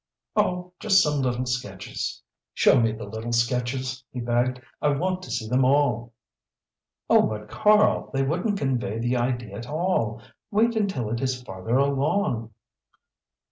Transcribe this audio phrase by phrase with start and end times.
[0.35, 2.23] "Oh, just some little sketches."
[2.55, 4.59] "Show me the little sketches," he begged.
[4.81, 6.13] "I want to see them all."
[7.07, 10.19] "Oh, but Karl, they wouldn't convey the idea at all.
[10.49, 12.51] Wait until it is farther along."